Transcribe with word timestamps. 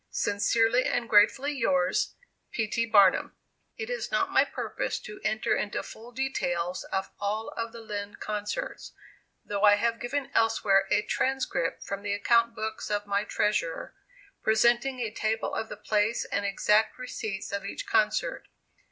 Sincerely 0.09 0.83
and 0.85 1.07
gratefully, 1.07 1.51
yours, 1.51 2.15
P. 2.49 2.65
T. 2.67 2.87
BARNUM. 2.87 3.35
It 3.77 3.87
is 3.91 4.09
not 4.11 4.31
my 4.31 4.43
purpose 4.43 4.97
to 5.01 5.21
enter 5.23 5.55
into 5.55 5.83
full 5.83 6.11
details 6.11 6.83
of 6.85 7.11
all 7.19 7.49
of 7.49 7.71
the 7.71 7.81
Lind 7.81 8.19
concerts, 8.19 8.93
though 9.45 9.61
I 9.61 9.75
have 9.75 9.99
given 9.99 10.31
elsewhere 10.33 10.87
a 10.89 11.03
transcript 11.03 11.83
from 11.83 12.01
the 12.01 12.13
account 12.13 12.55
books 12.55 12.89
of 12.89 13.05
my 13.05 13.25
treasurer, 13.25 13.93
presenting 14.41 14.99
a 14.99 15.11
table 15.13 15.53
of 15.53 15.69
the 15.69 15.77
place 15.77 16.25
and 16.25 16.47
exact 16.47 16.97
receipts 16.97 17.51
of 17.51 17.63
each 17.63 17.85
concert. 17.85 18.47